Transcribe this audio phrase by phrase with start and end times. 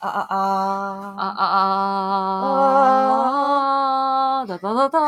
[0.00, 0.34] 啊啊啊
[1.18, 1.44] 啊啊
[4.40, 4.46] 啊！
[4.46, 4.98] 哒哒哒哒，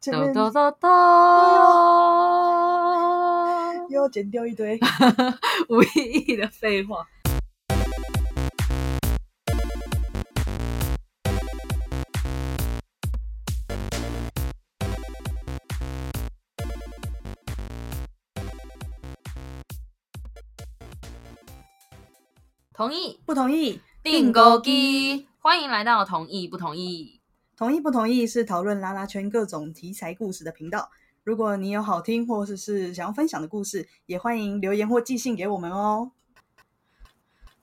[0.00, 0.88] 哒哒哒哒，
[3.90, 4.80] 又要剪掉一堆。
[5.68, 7.06] 无意义的废话。
[22.78, 23.80] 同意不同意？
[24.04, 27.20] 订购机，欢迎来到同意不同意。
[27.56, 30.88] 同意不同意是讨论拉拉圈各种题材故事的频道。
[31.24, 36.12] 如果你有好听或者是想要分享的故事，也欢迎留言或寄信给我们哦。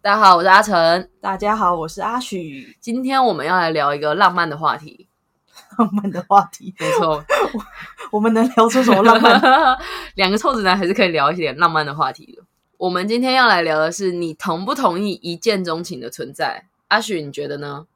[0.01, 1.09] 大家好，我是阿成。
[1.21, 2.75] 大家好，我是阿许。
[2.81, 5.07] 今天我们要来聊一个浪漫的话题。
[5.77, 7.23] 浪漫的话题，没错，
[8.11, 9.79] 我们能聊出什么浪漫？
[10.15, 12.43] 两个臭直男还是可以聊一点浪漫的话题的。
[12.77, 16.67] 我们今天要来聊的是，你同不同意一见钟情的存在？
[16.89, 17.87] 阿许，你觉得呢？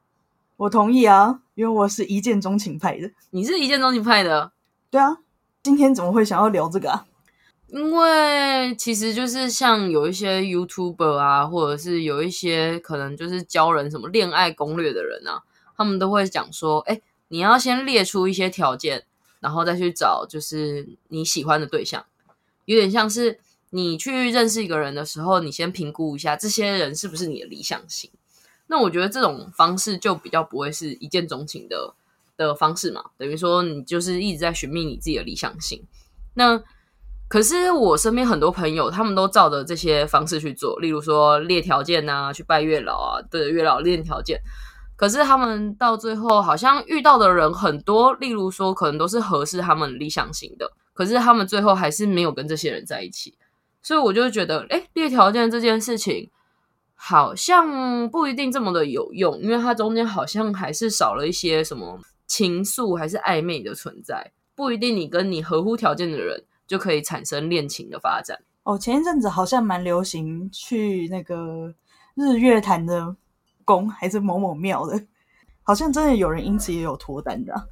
[0.56, 3.10] 我同意啊，因为我是一见钟情派的。
[3.30, 4.52] 你是一见钟情派的，
[4.90, 5.18] 对啊，
[5.62, 7.06] 今天怎么会想要聊这个啊？
[7.68, 15.42] 因为其实就是像有一些 YouTuber 啊，或者是有一些可能就是教人什么恋爱攻略的人啊，
[15.76, 19.04] 他们都会讲说，哎，你要先列出一些条件，
[19.40, 22.04] 然后再去找就是你喜欢的对象，
[22.64, 23.38] 有点像是
[23.70, 28.10] 你去认识一个人的时候，你先评估一下这些人是不是你的理想型。
[28.66, 31.94] 那我觉得这种方式就比较不会是一见钟情的
[32.36, 35.82] 的方式嘛，等于说你就是一直在寻觅你自己的理想型。
[36.34, 36.62] 那
[37.28, 44.40] 可是我身边很多朋友，他们都照着这些方式去做，例如说列条件啊，去拜月老啊，对月老列条件。
[44.96, 53.34] 可是他们到最后好像遇到的人很多，例如说可能都是合适他们理想型的，可是他们最后还是没有跟这些人在一起。
[53.82, 56.30] 所以我就觉得，哎，列条件这件事情
[56.94, 68.38] 好像不一定这么的有用，因为它中间好像还是少了一些什么情愫还是暧昧的存在，不一定你跟你合乎条件的人就可以产生恋情的发展。
[68.62, 71.74] 哦，前一阵子好像蛮流行去那个
[72.14, 73.16] 日月潭的
[73.64, 75.02] 宫，还是某某庙的，
[75.62, 77.64] 好像真的有人因此也有脱单的啊、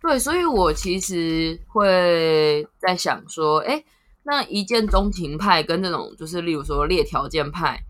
[0.00, 3.82] 对，所以我其实会在想说，哎，
[4.24, 7.82] 那一见钟情派跟这种就是例如说列条件派，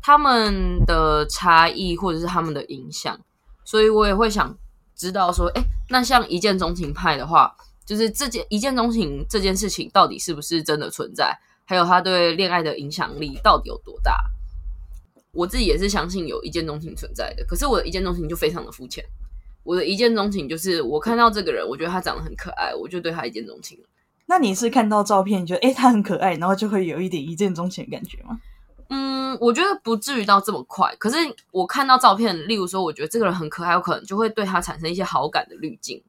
[0.00, 3.20] 他们的差异或者是他们的影响，
[3.64, 4.56] 所以我也会想
[4.94, 14.24] 知道说，哎，那像一见钟情派的话，就是这件一见钟情这件事情到底是不是真的存在，还有他对恋爱的影响力到底有多大？
[15.32, 19.04] 我自己也是相信有一见钟情存在的，可是我的一见钟情就非常的肤浅。
[19.64, 23.84] 我的一见钟情就是我看到这个人，我觉得他长得很可爱，我就对他一见钟情了。
[24.26, 28.40] 那你是看到照片，你觉得诶他很可爱，然后就会有一点一见钟情的感觉吗？
[28.88, 30.94] 嗯，我觉得不至于到这么快。
[30.96, 31.16] 可是
[31.50, 36.02] 我看到照片，例如说，我觉得这个人很可爱，我可能就会对他产生一些好感的滤镜。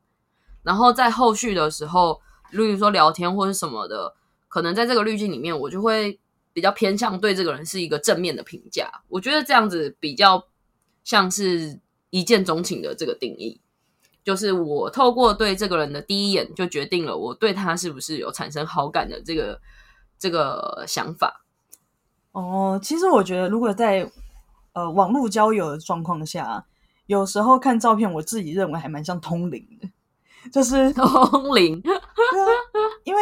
[0.63, 4.13] 然后在后续的时候，例如说聊天或是什么的，
[4.50, 6.19] 可能在这个滤镜里面，我就会
[6.51, 8.90] 比较偏向对这个人是一个正面的评价。
[9.07, 10.45] 我觉得这样子比较
[11.03, 13.59] 像是一见钟情的这个定义，
[14.24, 19.60] 就是我透过对这个人的第一眼就决定了我对他是不是有产生好感的这个
[20.18, 21.46] 这个想法。
[22.32, 24.10] 哦，其实我觉得，如果在
[24.74, 26.66] 呃网络交友的状况下，
[27.06, 29.88] 有时候看照片，我自己认为还蛮像通灵的，
[30.50, 32.48] 就是 通灵， 对啊，
[33.04, 33.22] 因为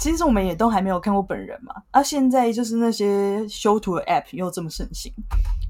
[0.00, 5.12] 其实我们也都还没有看过本人嘛，啊，现在就是那些修图的 App 又这么盛行，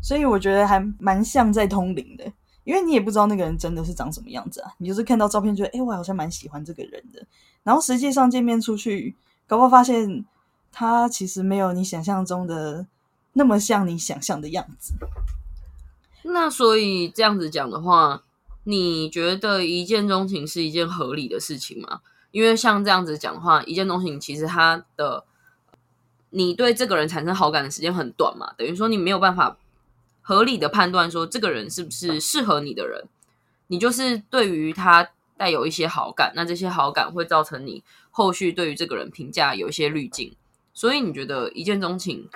[0.02, 2.24] 所以我觉得还蛮像在通灵的，
[2.64, 7.24] 因为你也不知道那个人真的是长什么样子啊，你就是看到照片觉得，哎，我好像蛮喜欢这个人的，
[7.62, 9.14] 然后实际上见面出去，
[9.46, 10.24] 搞不好发现
[10.72, 12.86] 他其实没有你想象中的
[13.34, 14.94] 那么像你想象的样子。
[16.24, 18.22] 那所以这样子讲的话，
[18.64, 22.00] 你觉得一见钟情是一件合理的事情吗？
[22.30, 25.24] 因为像这样子讲的话，一见钟情其实他的
[26.30, 29.56] 你对这个人产生好感的时间很短嘛，等于说你没有办法
[30.26, 33.04] 合理的判断说这个人是不是适合你的人，
[33.66, 40.34] 你就是对于他带有一些好感，那这些好感会造成你后续对于这个人评价有一些滤镜，
[40.72, 42.26] 所以你觉得一见钟情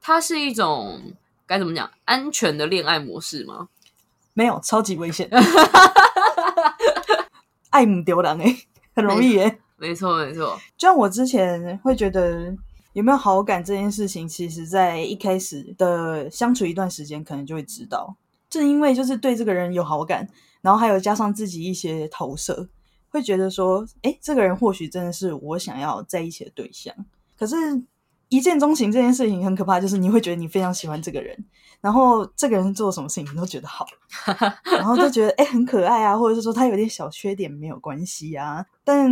[0.00, 1.14] 它是一种
[1.46, 3.68] 该怎么讲安全的恋爱模式吗？
[4.32, 5.30] 没有，超级危险，
[7.70, 8.56] 爱母丢人哎，
[8.96, 9.60] 很容易耶。
[9.76, 12.52] 没错，没错，就像我之前会觉得
[12.92, 18.16] 有没有好感这件事情，其实在一开始的相处一段时间，可能就会知道。
[18.48, 20.28] 正因为就是对这个人有好感，
[20.60, 22.68] 然后还有加上自己一些投射，
[23.08, 26.92] 会觉得说，哎，这个人或许真的是我想要在一起的对象。
[27.38, 27.56] 可是
[28.28, 31.36] 一见钟情这件事情很可怕，就是你会觉得你非常喜欢这个人，
[31.80, 33.86] 然后这个人做什么事情你都觉得好，
[34.66, 39.08] 然后就觉得哎、很可爱啊，或者是说他有点小缺点没有关系啊，但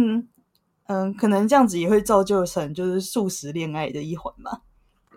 [0.89, 4.63] 嗯，可能这样子也会造就成就是素食恋爱的一环吧。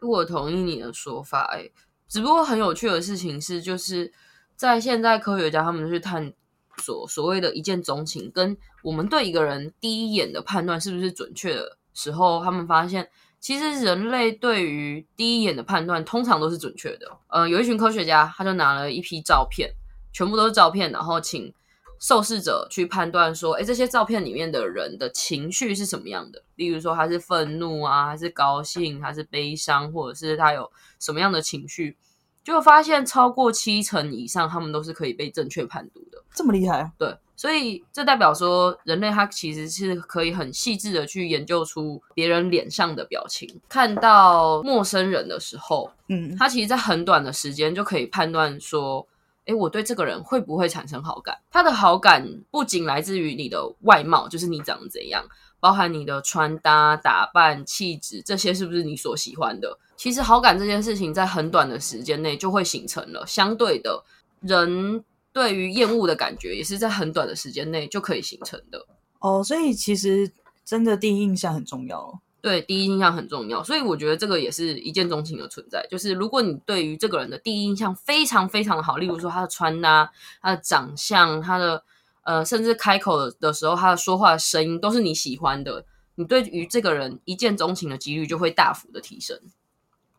[0.01, 1.71] 我同意你的说法、欸，哎，
[2.07, 4.11] 只不过很有趣的事情是，就是
[4.55, 6.33] 在现在科学家他们去探
[6.77, 13.09] 索所谓的一见钟情，跟我们对一个人第一眼的判断是不是准确的时候，他们发现，
[13.39, 17.07] 其实人类对于第一眼的判断通常都是准确的。
[17.27, 19.71] 呃，有一群科学家，他就拿了一批照片，
[20.11, 21.53] 全部都是照片，然后请
[22.01, 26.43] 受试者去判断说，哎，这些照片里面的人的情绪是什么样的？
[26.55, 30.69] 例如说他是愤怒啊，还是高兴，还是悲伤，或者是他有
[30.99, 31.95] 什么样的情绪？
[32.43, 36.17] 就发现超过七成以上，他们都是可以被正确判读的。
[36.33, 36.91] 这么厉害啊！
[36.97, 43.47] 对，所以这代表说，人类他其实是可以很细致的去研究出别人脸上的表情。
[43.69, 49.05] 看到陌生人的时候，嗯，他其实在很短的时间就可以判断说，
[49.45, 51.37] 诶，我对这个人会不会产生好感？
[51.49, 55.25] 他的好感不仅来自于你的外貌，就是你长得怎样，
[55.59, 59.77] 包含你的穿搭、打扮、气质，这些是不是你所喜欢的？
[59.97, 63.25] 其实好感这件事情在很短的时间内就会形成了。
[63.27, 64.03] 相对的，
[64.41, 68.85] 人对于厌恶的感觉也是在很短的时间内就可以形成的。
[69.19, 70.31] 哦，所以其实
[70.65, 72.19] 真的第一印象很重要。
[72.41, 75.85] 对，第一印象很重要，所以我觉得这个也是一见钟情的存在。
[75.91, 80.11] 就是如果你对于这个人的第一印象非常非常的好，例如说他的穿搭、
[80.41, 81.83] 他的长相、他的
[82.23, 85.85] 呃，甚至开口的的时候他的说话的声音都是你喜欢的，
[86.15, 89.39] 你对于这个人一见钟情的几率就会大幅的提升。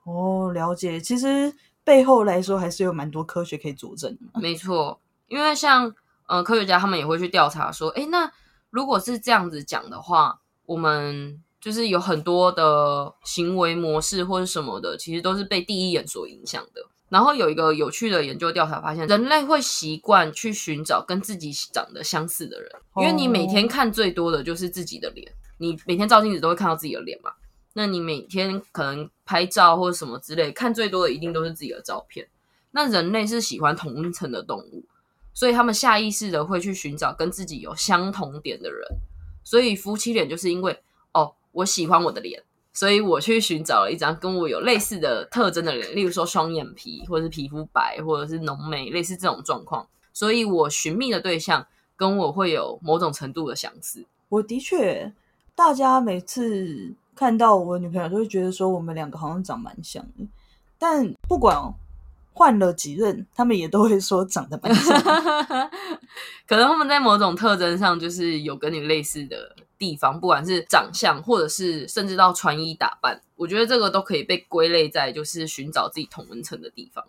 [0.05, 1.01] 哦，了解。
[1.01, 1.53] 其实
[1.85, 4.27] 背后来说还是有蛮多科学可以佐证的。
[4.41, 5.93] 没错，因为像
[6.27, 8.31] 呃科学家他们也会去调查说，诶，那
[8.71, 16.83] 如果是这样子讲的话，我们就是有很多的行为模式或者什么的，其实都是被第一眼所影响的。
[17.09, 27.31] 然后有一个有趣的研究调查发现，人类会习惯去寻找跟自己长得相似的人，因为你每天看最多的就是自己的脸，你每天照镜子都会看到自己的脸嘛。
[27.75, 32.27] 那你每天可能拍照或者什么之类，看最多的一定都是自己的照片。
[32.73, 34.85] 那人类是喜欢同一层的动物，
[35.33, 38.81] 所以他们下意识的会去寻找跟自己有相同点的人。
[39.45, 40.83] 所以夫妻脸就是因为
[41.13, 49.87] 哦，我喜欢我的脸，所以我去寻找了一张跟我有类似的特征的脸，例如说双眼皮，或者是皮肤白，或者是浓眉，类似这种状况。
[50.13, 51.67] 所以我寻觅的对象
[51.97, 54.05] 跟我会有某种程度的相似。
[54.29, 55.13] 我的确，
[55.55, 60.27] 大家每次看到我女朋友都会觉得说我们两个好像长蛮像的，
[60.79, 61.57] 但不管
[62.35, 64.99] 换了几任，他们也都会说长得蛮像。
[66.49, 77.05] 可能他们在某种特征上就是有跟你类似的地方，不管是长相，或者是甚至到穿衣打扮，我觉得这个都可以被归类在就是寻找自己同温层的地方。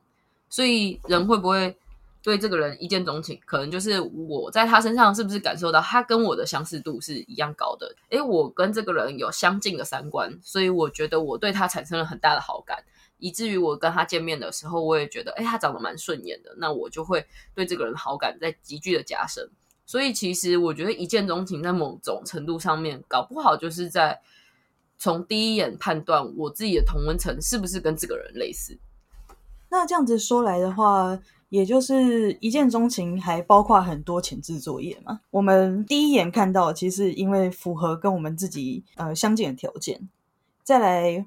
[0.50, 1.78] 所以人会不会
[2.24, 7.96] 对这个人一见钟情，可能就是我在他身上是不是感受到他跟我的相似度是一样高的？
[8.10, 12.84] 诶，我跟这个人有相近的三观，所以我觉得我对他产生了很大的好感。
[13.20, 17.26] 以至于我跟他见面的时候，我也觉得，哎，他长得蛮顺眼的，那我就会
[17.56, 19.50] 对这个人好感在急剧的加深。
[19.86, 24.22] 所以其实我觉得一见钟情在某种程度上面，搞不好就是在
[24.98, 28.78] 从第一眼判断我自己的同温层是不是跟这个人类似。
[29.70, 31.20] 那这样子说来的话，
[31.50, 35.20] 也就是一见钟情，还包括很多前置作业嘛。
[35.32, 40.10] 我们第一眼看到，其实因为符合跟我们自己呃相近的条件，
[40.64, 41.26] 再来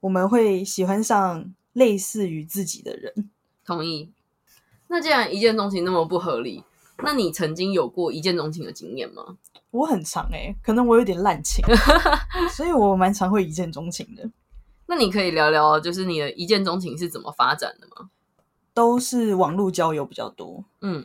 [0.00, 3.30] 我们会喜欢上类似于自己的人。
[3.64, 4.12] 同意。
[4.86, 6.64] 那既然一见钟情那么不合理，
[7.02, 9.22] 那你曾经有过一见钟情的经验吗？
[9.70, 11.64] 我很长诶、可能我有点滥情，
[12.50, 14.28] 所以我蛮常会一见钟情的。
[14.86, 18.08] 那你可以聊聊，就是你的一见钟情是怎么发展的吗？
[18.72, 21.04] 都是网络交友比较多，嗯，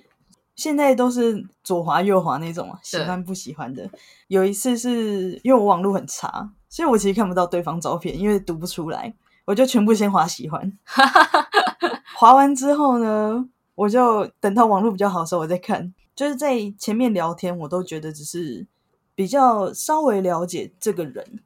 [0.56, 3.90] 现在都是左滑右滑那种啊，喜欢不喜欢的。
[4.28, 9.14] 有一次是因为我网络很差，所以我其实看不到对方照片，因为读不出来，
[9.46, 10.72] 我就全部先滑喜欢。
[12.16, 15.94] 滑完之后呢，我就等到网络比较好的时候我再看。
[16.16, 18.68] 就是在前面聊天，我都觉得只是
[19.16, 21.40] 比较稍微了解这个人，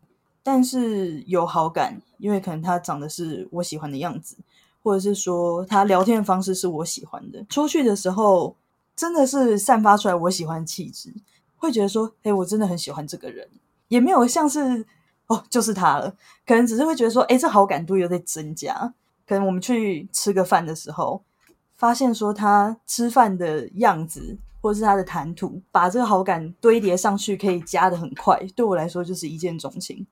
[0.43, 4.35] 但是有好感，因为可能他长得是我喜欢的样子。
[4.83, 8.55] 或者是说他聊天的方式是我喜欢的，出去的时候
[8.95, 11.13] 真的是散发出来我喜欢气质，
[11.57, 13.49] 会觉得说，哎，我真的很喜欢这个人，
[13.89, 14.85] 也没有像是
[15.25, 16.15] 哦就是他了，
[16.45, 18.93] 可能只是会觉得说，哎，这好感度有在增加。
[19.27, 21.21] 可能我们去吃个饭的时候，
[21.77, 30.05] 发现说他吃饭的样子，或是他的谈吐，把这个好感堆叠上去，可以加的很快，对我来说就是一见钟情。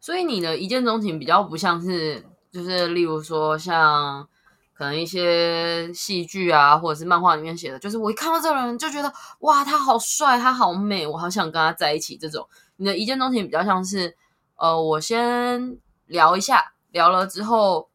[0.00, 4.26] 所以你的一见钟情比较不像是，就是例如说像
[4.72, 12.16] 可能一些戏剧啊，或者是漫画里面写的，就是我一看到这个人就觉得哇，他好帅，他好美，我好想跟他在一起。
[12.16, 14.16] 这种你的一见钟情比较像是，
[14.56, 17.90] 呃，我先聊一下，聊了之后，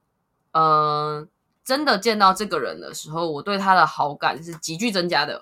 [0.52, 1.28] 嗯，
[1.66, 5.42] 真的见到这个人的时候，我对他的好感是急剧增加的。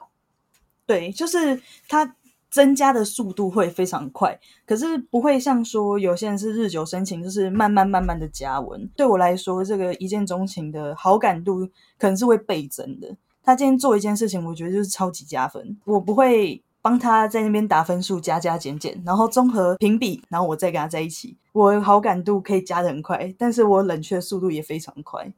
[0.88, 2.16] 对，就是他。
[2.54, 8.88] 增加的速度会非常快，可是不会像说有些人是日久生情，就是慢慢慢慢的加温。
[8.96, 13.18] 对我来说，这个一见钟情的好感度可能是会倍增的。
[13.44, 15.76] 他今天做一件事情，我觉得就是超级加分。
[15.86, 21.36] 我不会帮他在那边打分数，加加减减，然后综合评比，然后我再跟他在一起。
[21.54, 25.34] 我好感度可以加的很快，但是我冷却速度也非常快。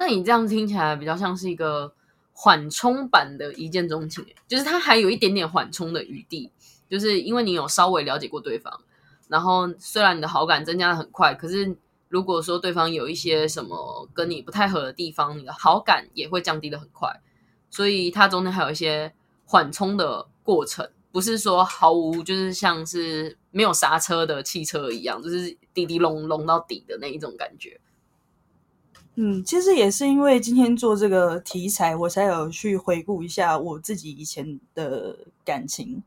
[0.00, 1.92] 那你这样听起来比较像是一个。
[2.32, 6.50] 缓冲版的一见钟情，就是它还有一点点缓冲的余地，
[6.88, 8.80] 就是因为你有稍微了解过对方，
[9.28, 11.76] 然后虽然你的好感增加的很快，可是
[12.08, 17.20] 如果说对方有一些什么跟你不太合的地方，你的好感也会降低的很快，
[17.68, 19.12] 所以它中间还有一些
[19.44, 27.78] 缓冲的过程，不是说毫无就是像是没有刹车的汽车一样，就是滴滴隆隆到底的那一种感觉。
[29.22, 36.02] 嗯，其实也是因为今天做这个题材，我才有去回顾一下我自己以前的感情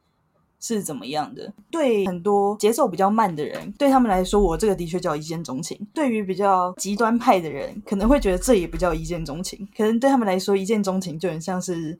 [0.59, 1.53] 是怎么样的。
[1.69, 9.69] 对很多节奏比较慢的人，对他们来说，我这个的确叫一见钟情；对于比较极端派的人，可能会觉得这也不叫一见钟情。
[9.77, 11.99] 可能对他们来说，一见钟情就很像是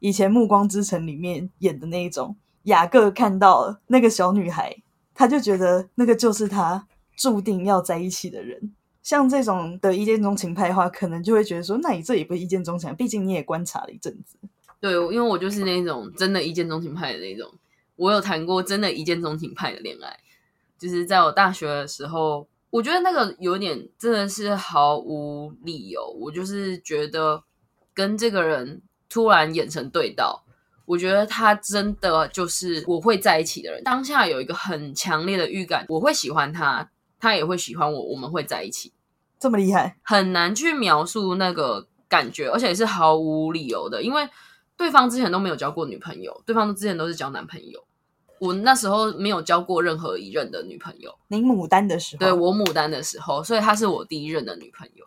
[0.00, 4.76] 以前《暮光之城》里面演的那一种，雅各看到那个小女孩，
[5.14, 6.86] 他就觉得那个就是他
[7.16, 8.74] 注定要在一起的人。
[9.02, 14.36] 像这种的一见钟情派的话，可能就会觉得说，那你这也不是一见钟情，毕竟你也观察了一阵子。
[14.78, 17.50] 对，因为我就是那种真的一见钟情派的那种。
[17.96, 20.18] 我有谈过真的一见钟情派的恋爱，
[20.78, 26.06] 就是在我大学的时候，我觉得那个有点真的是毫无理由。
[26.18, 27.42] 我就是觉得
[27.92, 30.44] 跟这个人突然眼神对到，
[30.86, 33.82] 我觉得他真的就是我会在一起的人。
[33.84, 36.90] 当下有一个很强烈的预感，我会喜欢他。
[37.20, 38.92] 他也会喜欢我，我们会在一起，
[39.38, 44.28] 这么厉害，很难去描述那个感觉，而且是毫无理由的，因为
[44.76, 47.84] 对方之前都没有交过女朋友，对方之前都是交男朋友，
[48.38, 51.14] 我那时候没有交过任何一任的女朋友。
[51.28, 55.04] 你牡丹的时候，对我牡丹的时候，所以她是我第一任的女朋友。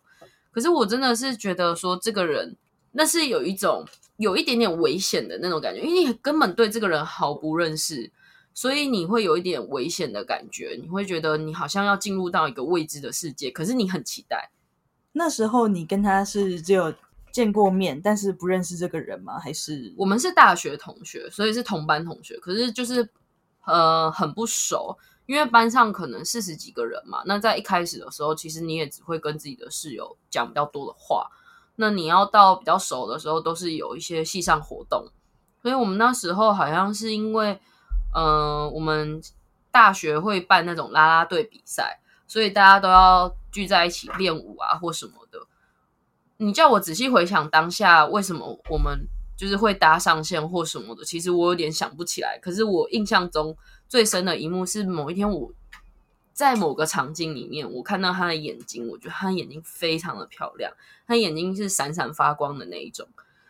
[0.51, 2.55] 可是我真的是觉得说，这个人
[2.91, 3.83] 那是有一种
[4.17, 8.11] 有一点点危险的那种感觉，因为你根本对这个人毫不认识。
[8.55, 14.51] 所以你会有一点危险的感觉，你会觉得你好像要进入到一个未知的世界，可是你很期待。
[15.13, 16.93] 那时候你跟他是只有
[17.31, 19.39] 见过面，但是不认识这个人吗？
[19.39, 23.09] 还是我们是大学同学，所以是同班同学，可是就是
[23.65, 24.95] 呃很不熟，
[25.25, 27.23] 因为班上可能四十几个人嘛。
[27.25, 31.27] 那在一开始的时候，其实你也只会跟自己的室友讲比较多的话。
[31.75, 35.07] 那你要到比较熟的时候，都是有一些系上活动。
[35.61, 37.59] 所以我们那时候好像是因为。
[38.15, 39.21] 嗯，我们
[39.71, 45.39] 大学会办那种啦啦队比赛，所以大家都要聚在一起练舞啊，或什么的。
[46.37, 52.37] 你叫我仔细回想当下为什么我们就是会搭上线或什么的，其实我有点想不起来。
[52.39, 55.51] 可是我印象中最深的一幕是某一天我
[56.33, 60.71] 在某个场景里面，我看到他的眼睛，我觉得他眼睛非常的漂亮，
[61.07, 63.07] 他眼睛是闪闪发光的那一种。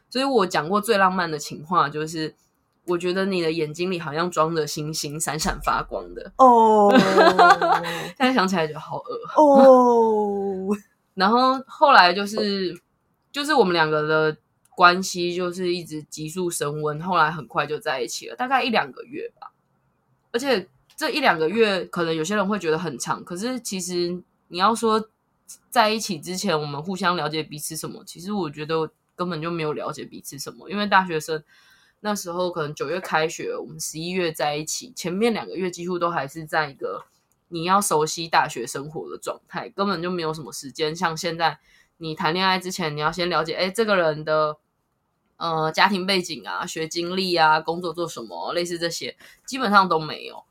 [0.09, 2.35] 所以我讲过最浪漫的情话就是。
[2.85, 6.91] 我觉得你的眼睛里好像装着星星，闪闪发光的哦。
[8.17, 10.75] 现在想起来觉得好恶哦。
[11.15, 12.77] 然后后来就是，
[13.31, 14.37] 就是我们两个的
[14.75, 19.53] 关系就是一直急速升温，后来很快就在一起了，大概一两个月吧。
[20.33, 25.07] 而且这一两个月，可能有些人会觉得很长，可是其实你要说
[25.69, 31.41] 在一起之前，我们互相了解彼此什么，其实我觉得根本就没有了解彼此什么，因为大学生。
[32.05, 37.05] 那时候可能九月开学，我们十一月在一起，前面两个月几乎都还是在一个
[37.47, 40.93] 你要熟悉大学生活的状态，根本就没有什么时间。
[40.93, 41.57] 像现在
[41.99, 44.57] 你谈恋爱之前，你要先了解，哎，这个人的
[45.37, 50.43] 呃家庭背景啊、学经历啊、工作做什么，类似这些，基本上都没有。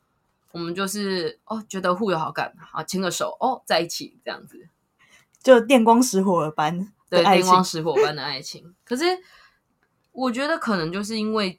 [0.52, 4.68] 我们就是哦，觉得互有好感，啊牵个手，哦，在一起这样子，
[5.42, 9.04] 就电光石火般对电光石火般的爱情，可是。
[10.12, 11.58] 我觉得可能就是因为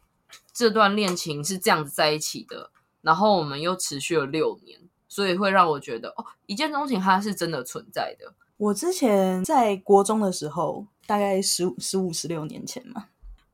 [0.54, 8.34] 这段恋情是这样子在一起的，然后我们又持续了六年，所以会让我觉得哦，一见钟情它是真的存在的。
[8.58, 13.08] 我之前在国中的时候，大概十五、十五、十六年前嘛，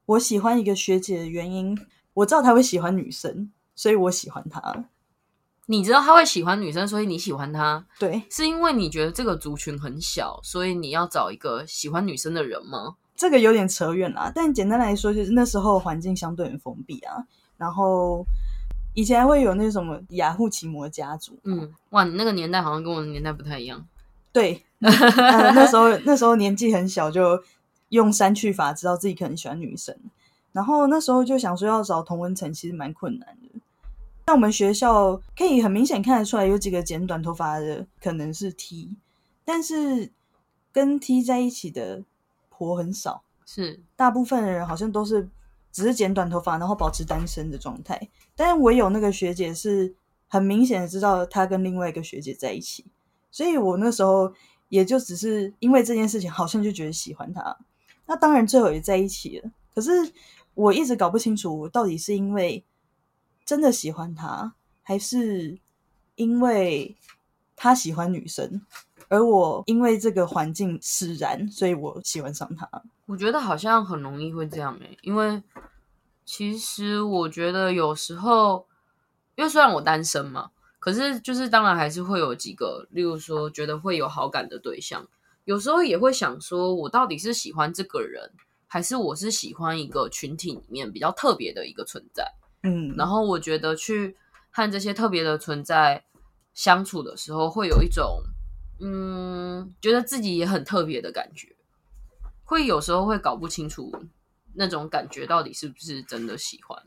[0.06, 1.78] 我喜欢一个学姐的原因，
[2.14, 4.86] 我知道她会喜欢女生，所以我喜欢她。
[5.72, 12.96] 你知道他会喜欢女生，所以你喜欢他，对，是因为你觉得这个族群很小，所以你要找一个喜欢女生的人吗？
[13.20, 14.32] 这个有点扯远了。
[14.34, 17.28] 但简单来说，就是那时候环境相对很封闭啊。
[17.58, 18.26] 然后
[18.94, 23.86] 以前还会有那什么雅虎奇摩家族，嗯，哇，你那个年代好像跟我的年代不太一样。
[24.32, 27.44] 对， 呃那时候那时候年纪很小，就
[27.90, 29.94] 用删去法知道自己可能喜欢女生。
[30.54, 33.60] 然后那时候就想说要找同文层，其实蛮困难的。
[34.26, 38.96] 在我们学校可以很明显看得出来，有几个剪短头发的可能是 T，
[39.44, 40.12] 但是
[40.72, 42.04] 跟 T 在一起的
[42.60, 45.30] 婆很少，是，大部分的人好像都是
[45.72, 48.10] 只是剪短头发，然后保持单身的状态。
[48.36, 49.96] 但是唯有那个学姐是
[50.28, 52.86] 很明显的知道她跟另外一个学姐在一起，
[53.32, 54.34] 所以我那时候
[54.68, 57.58] 也就只是因为这件事情，好像就觉得喜欢她。
[58.06, 59.92] 那当然最后也在一起了，可是
[60.54, 62.66] 我一直搞不清楚，到底是因为
[63.46, 65.58] 真的喜欢她，还是
[66.16, 66.98] 因为
[67.56, 68.62] 他喜欢女生，
[69.10, 72.70] 而我因为这个环境使然，所以我喜欢上他。
[73.08, 75.44] 我觉得好像很容易会这样诶、因为
[76.24, 78.68] 其实我觉得有时候，
[79.36, 85.08] 因为虽然我单身嘛，可是就是当然还是会有几个，例如说觉得会有好感的对象，
[85.46, 88.32] 有时候也会想说，我到底是喜欢这个人，
[88.68, 92.32] 还是我是喜欢一个群体里面比较特别的一个存在？
[92.62, 94.16] 嗯，然后我觉得去
[94.52, 96.04] 和这些特别的存在
[96.54, 98.22] 相处的时候，会有一种
[98.80, 101.56] 嗯，觉得自己也很特别的感觉，
[102.44, 103.92] 会有时候会搞不清楚
[104.54, 106.82] 那种感觉到底是不是真的喜欢。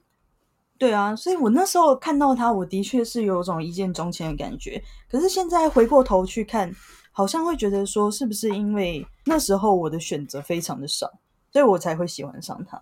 [0.78, 4.82] 对啊，所以我那时候看到他，我的确是有种一见钟情的感觉。
[5.08, 6.74] 可是现在回过头去看，
[7.12, 11.08] 好像会觉得说，是不是因为那时候我的选择非常的少，
[11.52, 12.80] 所以我才会喜欢上他？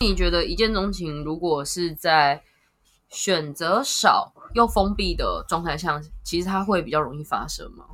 [0.00, 2.42] 你觉得一见钟情，如果是在
[3.10, 7.84] 选择少又封闭的状态下，其实它会比较容易发生吗？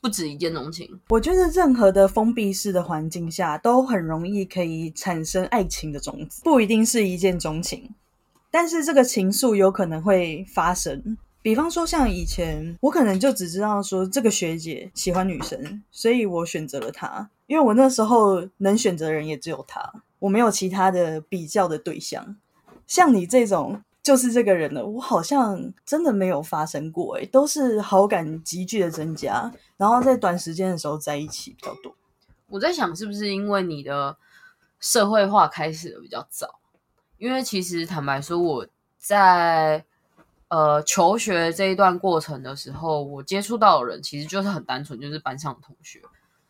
[0.00, 7.94] 不止一见钟情，我觉得任何的封闭式的环境下，都很容易可以产生爱情的种子，不一定是一见钟情，
[8.50, 11.18] 但是这个情愫有可能会发生。
[11.42, 22.36] 比方说，像以前我可能就只知道说这个学姐喜欢女生，所以我选择了她，因为我那时候能选择的人也只有她，我没有其他的比较的对象。
[22.86, 31.94] 像你这种就是这个人了，我好像真的没有发生过，诶，都是好感急剧的增加，然后在短时间的时候在一起比较多。
[32.48, 34.16] 我在想是不是因为你的
[34.80, 36.58] 社会化开始的比较早？
[37.18, 38.66] 因为其实坦白说，我
[38.98, 39.84] 在
[40.48, 46.02] 呃求学这一段过程的时候，我接触到的人其实就是很单纯，就是班上的同学，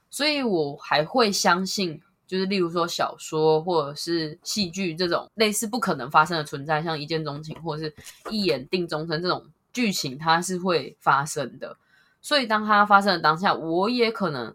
[0.09, 7.95] 所以我还会相信，就是例如说小说或者是戏剧这种类似不可能发生的存在，像一见钟情或者是
[8.31, 11.77] 一眼定终身这种剧情，它是会发生的。
[12.23, 14.55] 所以当它发生的当下，我也可能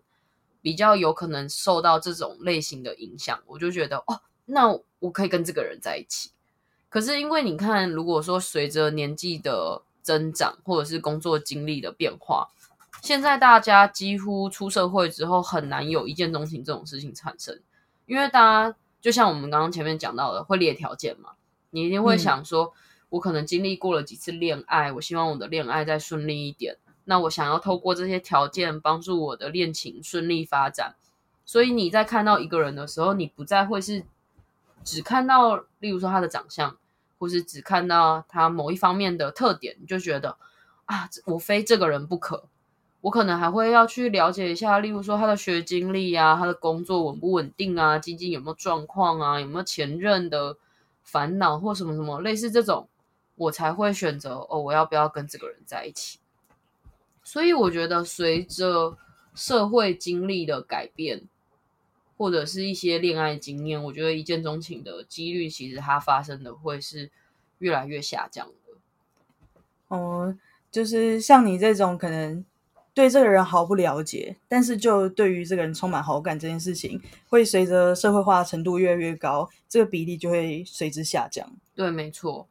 [0.62, 6.30] 比较有可能受到这种类型的影响，我就觉得哦，那我可以跟这个人在一起。
[6.88, 12.48] 可是因为你看，如果说随着年纪的增长，或者是工作经历的变化，
[13.06, 17.62] 现在大家几乎出社会之后，很难有一见钟情这种事情产生，
[18.08, 21.34] 因为大家就像我们刚刚前面讲到的，会列条件嘛，
[21.70, 22.74] 你一定会想说，
[23.10, 26.78] 我可能经历过了几次恋爱，我希望我的恋爱再顺利一点。
[27.04, 30.96] 那我想要透过这些条件帮助我的恋情顺利发展，
[31.46, 34.04] 所以你在看到一个人的时候，你不再会是
[34.84, 36.76] 只看到，例如说他的长相，
[37.20, 40.38] 或是只看到他某一方面的特点，你就觉得
[40.86, 42.46] 啊，我非这个人不可。
[43.06, 50.58] 我可能还会要去了解一下，例如说他的学经历啊，他的工作稳不稳定啊，经济有没有状况啊，有没有前任的
[51.04, 52.90] 烦恼或什么什么类似这种，
[53.36, 56.18] 我才会选择哦，我要不要跟这个人在一起。
[57.22, 58.98] 所以我觉得，随着
[59.36, 61.26] 社会经历的改变，
[62.18, 67.12] 或者是一些恋爱经验，我觉得一见钟情的几率，其实它发生的会是
[67.60, 68.74] 越来越下降的。
[69.90, 70.36] 哦、
[70.72, 72.44] 就是像你这种可能
[72.96, 81.46] 对这个人毫不了解，但是就对于这个人充满好感这件事情，会随着社会化程度越来越高，这个比例就会随之下降。
[81.76, 82.48] 对，没错。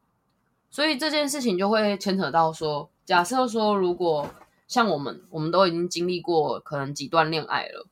[0.70, 4.28] 所以这件事情就会牵扯到说，假设说，如果
[4.68, 7.86] 像我们，我们都已经经历过可能几段恋爱了，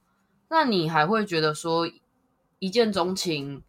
[0.51, 1.91] 那你还会觉得说
[2.59, 3.63] 一见钟情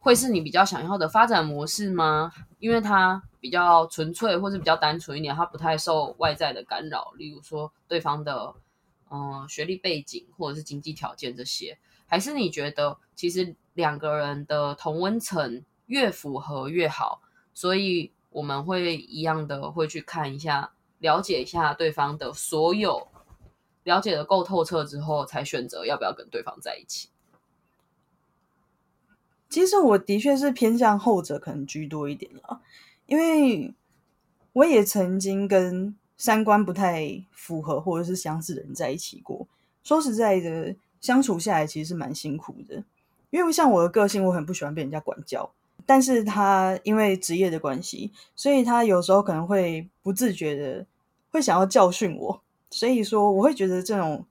[0.00, 2.32] 会是你比较想要的发展模式吗？
[2.58, 8.52] 因为它比较纯粹，或是比较单纯一点，他不太受外在的干扰，例如说对方的
[9.08, 11.78] 嗯、呃学历背景或者是经济条件这些，
[12.08, 17.22] 还是你觉得其实两个人的同温层越符合越好，
[17.54, 20.72] 所以我们会一样的会去看一下。
[20.98, 23.06] 了解一下对方的所有，
[23.84, 27.10] 了解的够透彻之后，才选择要不要跟对方在一起。
[29.50, 32.62] 其实我的确是偏向后者可能居多一点了，
[33.06, 33.74] 因为
[34.52, 39.46] 我也曾经跟三观不太符合或者是相似的人在一起过。
[39.82, 42.82] 说实在的，相处下来其实是蛮辛苦的，
[43.30, 45.50] 因为像我的个性，我很不喜欢被人家管教。
[45.84, 50.84] 但是他因为职业的关系，所以他有时候可能会不自觉的
[51.30, 54.26] 会想要教训我，所以说我会觉得这种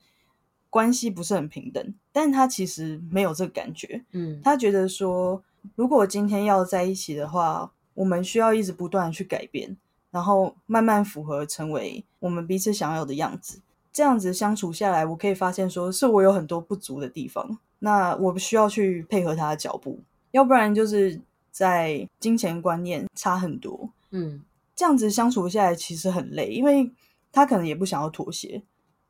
[0.69, 1.93] 关系不是很平等。
[2.11, 5.41] 但他其实没有这个感觉，嗯，他觉得说，
[5.75, 9.75] 如果今天要在一起的话，我们需要一直不断的去改变，
[10.11, 13.61] 然后慢慢符合成为我们彼此想要的样子。
[13.91, 23.89] 这样子相处下来，我可以发现说是我有很多不足的地方，那我需要去配合他的脚步，要不然就是在金钱观念差很多。
[24.11, 24.43] 嗯，
[24.75, 26.91] 这样子相处下来其实很累，因为
[27.31, 28.61] 他可能也不想要妥协，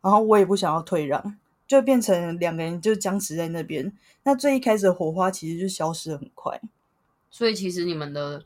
[0.02, 3.92] 然后我也不想要退让，就变成两个人就僵持在那边。
[4.22, 6.62] 那最一开始的火花其实就消失的很快。
[7.32, 8.46] 所以其实你们的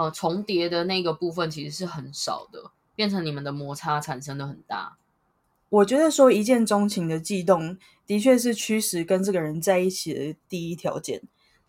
[0.00, 4.96] 呃重叠的那个部分其实是很少的，变成你们的摩擦产生的很大。
[5.68, 11.20] 我觉得说一见钟情的悸动，的确是驱使跟这个人在一起的第一条件。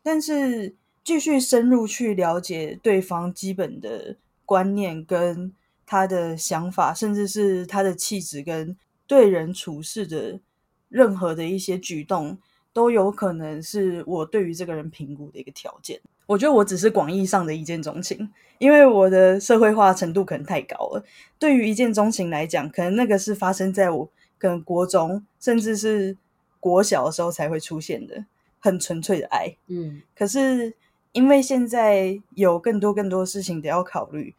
[0.02, 4.16] 但是继续深入去了解对方基本的
[4.46, 5.54] 观念跟
[5.86, 10.40] 他的想法，甚至是他的气质跟对人处事的
[10.88, 12.40] 任何的一些举动，
[12.72, 16.00] 都有可能是我对于这个人评估的一个条件。
[16.32, 21.04] 我觉得我只是广义上的一见钟情，因为我的社会化程度可能太高了。
[21.38, 26.16] 对于一见钟情来讲，可能那个是发生在我可能国中甚至是
[26.58, 28.24] 国小的时候才会出现的
[28.62, 29.54] 很纯粹的爱。
[29.68, 30.74] 嗯，可是
[31.12, 34.34] 因为现在有更多更多事情得要考虑，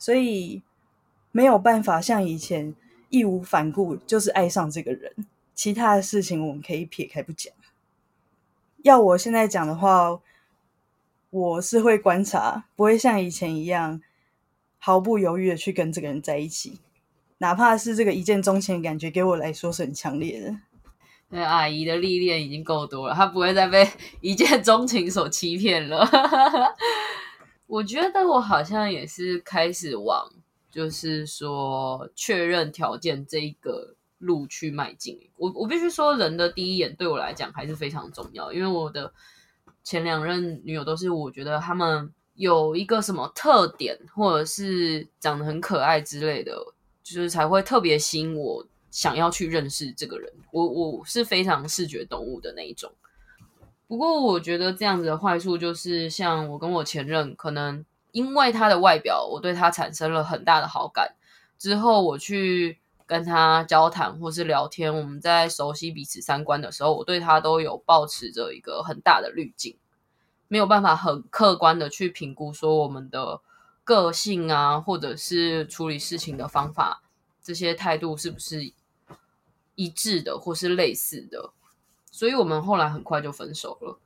[0.00, 0.64] 所以
[1.30, 2.74] 没有办法像以前
[3.08, 5.12] 义无反顾就是爱上这个人。
[5.54, 7.54] 其他的事情我们可以撇开不讲。
[8.82, 10.20] 要我现在讲的话。
[11.30, 14.00] 我是会观察，不会像以前一样
[14.78, 16.80] 毫不犹豫的去跟这个人在一起，
[17.38, 20.56] 哪怕是这个一见钟情的感觉，给我来说是很强烈的。
[21.28, 23.86] 那阿姨的历练已经够多了，她不会再被
[24.22, 26.08] 一见钟情所欺骗了。
[27.66, 30.30] 我觉得我好像也是开始往，
[30.70, 35.18] 就是说确认条件这一个路去迈进。
[35.36, 39.12] 我我必须说，人的第一眼对我来讲还是非常重要，因为我的。
[39.86, 46.52] 前两任女友都是我觉得他们有一个什么特点，或者是长得很可爱之类的，
[47.04, 50.28] 就是才会特别吸引我想要去认识这个人。
[50.50, 52.92] 我我是非常视觉动物的那一种。
[53.86, 61.14] 不过我觉得这样子的坏处就是，像我跟我前任，可能因为他的外表，我对他产生了很大的好感，
[61.56, 62.76] 之后我去。
[63.06, 69.76] 跟他交谈或是聊天，我们在熟悉彼此三观的时候，我对他都有保持着一个很大的滤镜，
[70.48, 73.40] 没有办法很客观的去评估说我们的
[73.84, 77.00] 个性啊，或者是处理事情的方法，
[77.40, 78.72] 这些态度是不是
[79.76, 81.50] 一致的或是类似的，
[82.10, 83.98] 所以我们后来很快就分手了。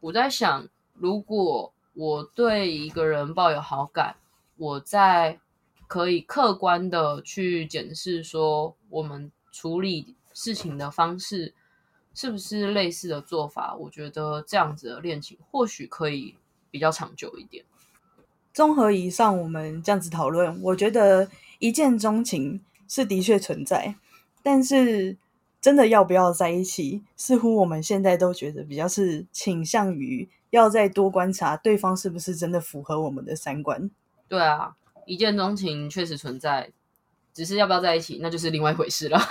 [0.00, 4.16] 我在想，如果我对一个人抱有好感，
[4.56, 5.38] 我在。
[5.86, 11.54] 可以客观的去检视说，我们处理事情的方式
[12.14, 13.74] 是不是类似的做法？
[13.74, 16.34] 我觉得这样子的恋情或许可以
[16.70, 17.64] 比较长久一点。
[18.52, 23.96] 综合以上我们这样子讨论，我觉得一见钟情是的确存在，
[24.42, 25.16] 但是
[25.60, 33.90] 真的要不要在一起，似乎我们现在都觉得比较是倾向于要再多观察对方是不是真的符合我们的三观。
[34.28, 34.76] 对啊。
[35.06, 36.70] 一见钟情确实存在，
[37.32, 39.18] 只是要不要在一起，那就是另外一回事了。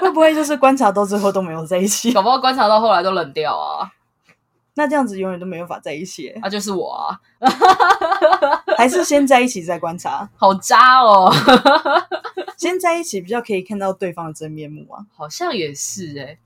[0.00, 2.10] 会不会就是观察到最后都没有在一起？
[2.14, 3.90] 搞不好观察到后来都冷掉啊？
[4.74, 6.32] 那这样子永远都没有法在一起。
[6.42, 7.20] 那就是我啊？
[8.76, 10.28] 还是先在一起再观察？
[10.36, 11.32] 好渣哦！
[12.56, 15.04] 先在一起比较可以看到对方的真面目啊。
[15.14, 16.38] 好像也是哎，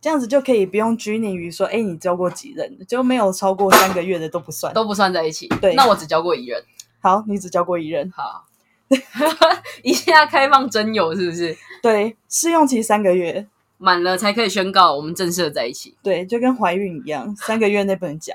[0.00, 2.78] 这样子就可以不用拘泥于说，哎，你交过几任？
[2.86, 5.48] 就没有超过三个月的都不算，都不算在一起。
[5.60, 6.64] 对，那我只交过一任。
[7.04, 8.10] 好，你只交过一任。
[8.16, 8.46] 好，
[9.84, 11.54] 一下开放真友是不是？
[11.82, 15.94] 对，试用期三个月，满了才可以宣告我们正式的在一起。
[16.02, 18.34] 对，就跟怀孕一样，三个月内不能讲。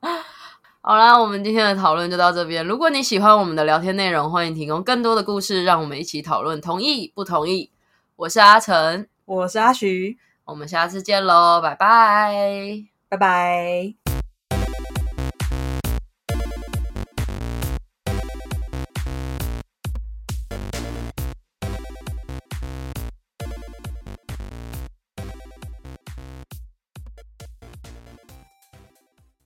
[0.82, 2.62] 好啦，我们今天的讨论就到这边。
[2.66, 6.60] 如果你喜欢我们的聊天内容，欢迎提供更多的故事，让我们一起讨论。
[6.60, 7.70] 同意不同意？
[8.16, 14.07] 我是阿成，我是阿徐，我们下次见喽，拜拜，拜拜。